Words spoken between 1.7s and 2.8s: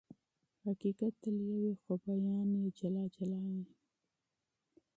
خو بيان يې